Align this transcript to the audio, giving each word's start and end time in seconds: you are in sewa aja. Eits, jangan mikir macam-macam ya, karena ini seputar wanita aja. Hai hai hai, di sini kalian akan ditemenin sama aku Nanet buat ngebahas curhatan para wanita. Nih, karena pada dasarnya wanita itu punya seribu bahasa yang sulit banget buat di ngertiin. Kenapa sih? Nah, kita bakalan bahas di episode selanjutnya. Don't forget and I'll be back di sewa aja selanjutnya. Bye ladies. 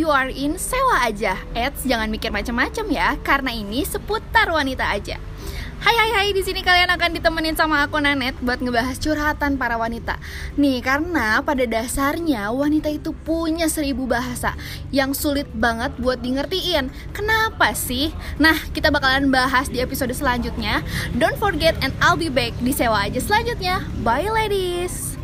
you 0.00 0.08
are 0.08 0.32
in 0.32 0.56
sewa 0.56 1.04
aja. 1.04 1.36
Eits, 1.52 1.84
jangan 1.84 2.08
mikir 2.08 2.32
macam-macam 2.32 2.86
ya, 2.88 3.08
karena 3.20 3.52
ini 3.52 3.84
seputar 3.84 4.48
wanita 4.48 4.88
aja. 4.88 5.20
Hai 5.84 5.92
hai 6.00 6.10
hai, 6.16 6.28
di 6.32 6.40
sini 6.40 6.64
kalian 6.64 6.88
akan 6.96 7.12
ditemenin 7.12 7.60
sama 7.60 7.84
aku 7.84 8.00
Nanet 8.00 8.32
buat 8.40 8.56
ngebahas 8.56 8.96
curhatan 8.96 9.60
para 9.60 9.76
wanita. 9.76 10.16
Nih, 10.56 10.80
karena 10.80 11.44
pada 11.44 11.68
dasarnya 11.68 12.48
wanita 12.56 12.88
itu 12.88 13.12
punya 13.12 13.68
seribu 13.68 14.08
bahasa 14.08 14.56
yang 14.88 15.12
sulit 15.12 15.44
banget 15.52 15.92
buat 16.00 16.24
di 16.24 16.40
ngertiin. 16.40 16.88
Kenapa 17.12 17.76
sih? 17.76 18.16
Nah, 18.40 18.56
kita 18.72 18.88
bakalan 18.88 19.28
bahas 19.28 19.68
di 19.68 19.84
episode 19.84 20.16
selanjutnya. 20.16 20.80
Don't 21.20 21.36
forget 21.36 21.76
and 21.84 21.92
I'll 22.00 22.16
be 22.16 22.32
back 22.32 22.56
di 22.64 22.72
sewa 22.72 23.04
aja 23.04 23.20
selanjutnya. 23.20 23.84
Bye 24.00 24.32
ladies. 24.32 25.23